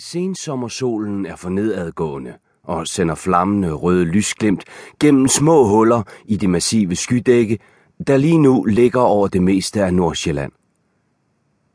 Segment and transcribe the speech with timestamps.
[0.00, 4.64] Sensommersolen er for nedadgående og sender flammende røde lysglimt
[5.00, 7.58] gennem små huller i det massive skydække,
[8.06, 10.52] der lige nu ligger over det meste af Nordsjælland.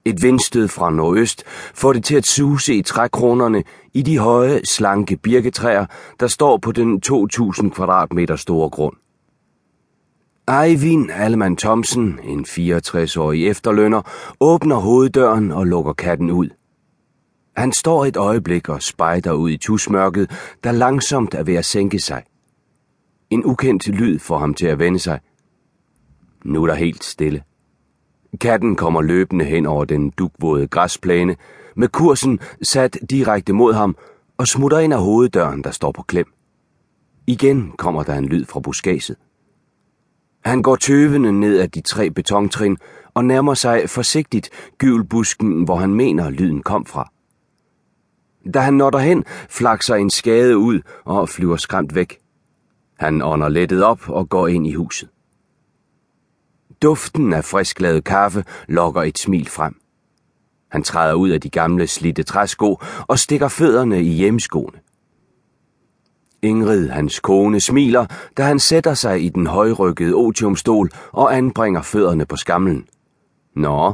[0.06, 3.64] Et vindstød fra nordøst får det til at suse i trækronerne
[3.94, 5.86] i de høje, slanke birketræer,
[6.20, 8.96] der står på den 2000 kvadratmeter store grund.
[10.64, 14.02] Eivind Allemann Thomsen, en 64-årig efterlønner,
[14.40, 16.50] åbner hoveddøren og lukker katten ud.
[17.56, 20.32] Han står et øjeblik og spejder ud i tusmørket,
[20.64, 22.24] der langsomt er ved at sænke sig.
[23.30, 25.20] En ukendt lyd får ham til at vende sig.
[26.46, 27.44] Nu er der helt stille.
[28.42, 31.36] Katten kommer løbende hen over den dugvåde græsplæne,
[31.76, 33.96] med kursen sat direkte mod ham,
[34.38, 36.34] og smutter ind af hoveddøren, der står på klem.
[37.28, 39.16] Igen kommer der en lyd fra buskaget.
[40.46, 42.78] Han går tøvende ned ad de tre betontrin
[43.14, 47.13] og nærmer sig forsigtigt gyvelbusken, hvor han mener, lyden kom fra.
[48.54, 52.20] Da han når derhen, flakser en skade ud og flyver skræmt væk.
[53.00, 55.10] Han ånder lettet op og går ind i huset.
[56.82, 59.76] Duften af frisklavet kaffe lokker et smil frem.
[60.72, 62.78] Han træder ud af de gamle slidte træsko
[63.08, 64.80] og stikker fødderne i hjemskoene.
[66.42, 68.06] Ingrid, hans kone, smiler,
[68.38, 72.88] da han sætter sig i den højrykkede otiumstol og anbringer fødderne på skamlen.
[73.56, 73.94] Nå,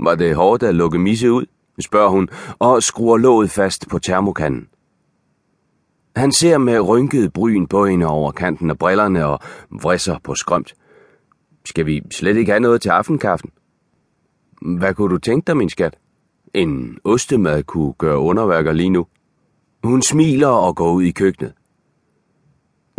[0.00, 1.46] var det hårdt at lukke misse ud?
[1.82, 2.28] Spørger hun
[2.58, 4.68] og skruer låget fast på termokanden.
[6.16, 10.74] Han ser med rynket bryn på hende over kanten af brillerne og vrisser på skrømt.
[11.64, 13.50] Skal vi slet ikke have noget til aftenkaffen?
[14.62, 15.98] Hvad kunne du tænke dig, min skat?
[16.54, 19.06] En ostemad kunne gøre underværker lige nu.
[19.84, 21.52] Hun smiler og går ud i køkkenet.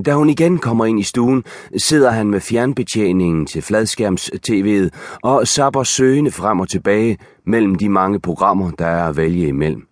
[0.05, 1.43] Da hun igen kommer ind i stuen,
[1.77, 4.89] sidder han med fjernbetjeningen til fladskærms-tv'et
[5.23, 9.87] og sapper søgende frem og tilbage mellem de mange programmer, der er at vælge imellem.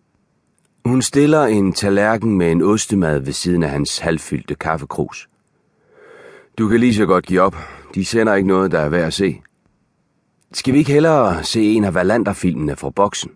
[0.86, 5.30] Hun stiller en tallerken med en ostemad ved siden af hans halvfyldte kaffekrus.
[6.58, 7.56] Du kan lige så godt give op.
[7.96, 9.42] De sender ikke noget, der er værd at se.
[10.54, 13.32] Skal vi ikke hellere se en af Valander-filmene fra boksen?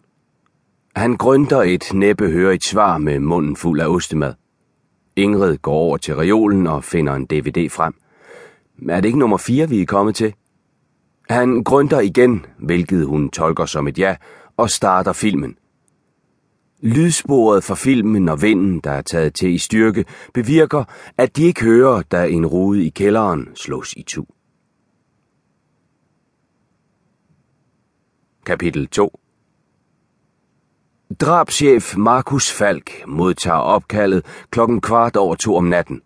[0.95, 4.33] Han grønter et næppe høre et svar med munden fuld af ostemad.
[5.15, 7.93] Ingrid går over til reolen og finder en DVD frem.
[8.89, 10.33] Er det ikke nummer 4, vi er kommet til?
[11.29, 14.15] Han grønter igen, hvilket hun tolker som et ja,
[14.57, 15.57] og starter filmen.
[16.81, 20.83] Lydsporet fra filmen og vinden, der er taget til i styrke, bevirker,
[21.17, 24.25] at de ikke hører, da en rude i kælderen slås i tu.
[28.45, 29.22] Kapitel 2
[31.19, 36.01] Drabschef Markus Falk modtager opkaldet klokken kvart over to om natten.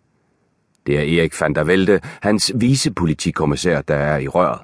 [0.86, 4.60] Det er Erik van der Velde, hans vicepolitikommissær, der er i røret.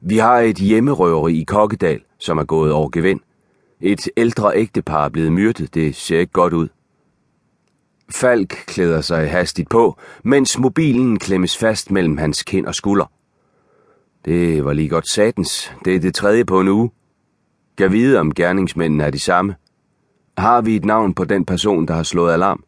[0.00, 3.20] Vi har et hjemmerøveri i Kokkedal, som er gået over gevind.
[3.80, 6.68] Et ældre ægtepar er blevet myrdet, det ser ikke godt ud.
[8.10, 13.12] Falk klæder sig hastigt på, mens mobilen klemmes fast mellem hans kind og skulder.
[14.24, 15.72] Det var lige godt satens.
[15.84, 16.90] Det er det tredje på en uge.
[17.78, 19.54] Kan vide, om gerningsmændene er de samme.
[20.38, 22.64] Har vi et navn på den person, der har slået alarm?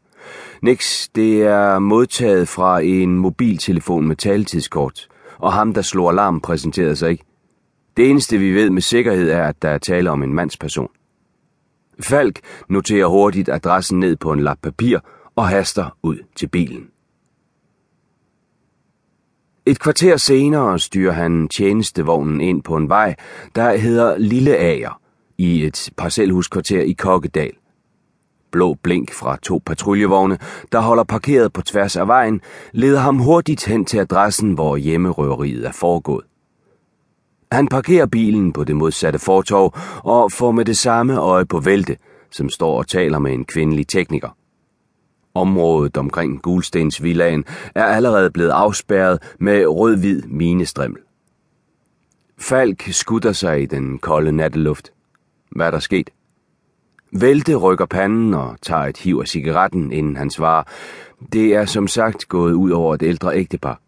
[0.63, 5.09] Nix, det er modtaget fra en mobiltelefon med taletidskort,
[5.39, 7.25] og ham, der slog alarm, præsenterede sig ikke.
[7.97, 10.89] Det eneste, vi ved med sikkerhed, er, at der er tale om en mandsperson.
[12.01, 14.99] Falk noterer hurtigt adressen ned på en lap papir
[15.37, 16.89] og haster ud til bilen.
[19.67, 23.15] Et kvarter senere styrer han tjenestevognen ind på en vej,
[23.55, 25.00] der hedder Lille Ager,
[25.39, 27.53] i et parcelhuskvarter i Kokkedal.
[28.53, 30.39] Blå blink fra to patruljevogne,
[30.73, 32.41] der holder parkeret på tværs af vejen,
[32.73, 36.25] leder ham hurtigt hen til adressen, hvor hjemmerøveriet er foregået.
[37.53, 41.97] Han parkerer bilen på det modsatte fortov og får med det samme øje på Vælte,
[42.31, 44.37] som står og taler med en kvindelig tekniker.
[45.34, 47.44] Området omkring Gulstensvillagen
[47.75, 51.00] er allerede blevet afspærret med rød-hvid minestrimmel.
[52.38, 54.93] Falk skutter sig i den kolde natteluft.
[55.50, 56.10] Hvad er der sket?
[57.12, 60.62] Vælte rykker panden og tager et hiv af cigaretten, inden han svarer.
[61.32, 63.81] Det er som sagt gået ud over et ældre ægtepar.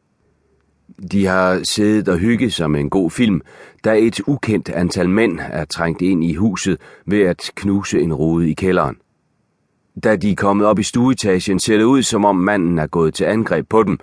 [1.13, 3.41] De har siddet og hygget sig med en god film,
[3.85, 8.51] da et ukendt antal mænd er trængt ind i huset ved at knuse en rode
[8.51, 8.97] i kælderen.
[10.03, 13.15] Da de er kommet op i stueetagen, ser det ud, som om manden er gået
[13.15, 13.99] til angreb på dem.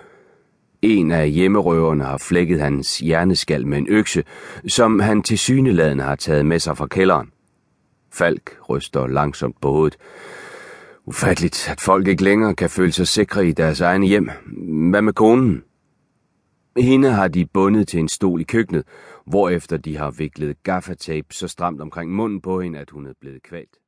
[0.82, 4.24] En af hjemmerøverne har flækket hans hjerneskal med en økse,
[4.68, 7.30] som han til syneladende har taget med sig fra kælderen.
[8.12, 9.96] Falk ryster langsomt på hovedet.
[11.06, 14.30] Ufatteligt, at folk ikke længere kan føle sig sikre i deres egne hjem.
[14.90, 15.62] Hvad med konen?
[16.76, 18.84] Hende har de bundet til en stol i køkkenet,
[19.26, 23.42] hvorefter de har viklet gaffatape så stramt omkring munden på hende, at hun er blevet
[23.42, 23.81] kvalt.